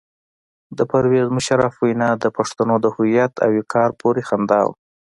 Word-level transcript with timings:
د 0.77 0.79
پرویز 0.91 1.27
مشرف 1.37 1.73
وینا 1.85 2.09
د 2.23 2.25
پښتنو 2.37 2.75
د 2.81 2.85
هویت 2.95 3.33
او 3.45 3.51
وقار 3.59 3.89
پورې 4.01 4.21
خندا 4.27 4.59
وه. 4.67 4.73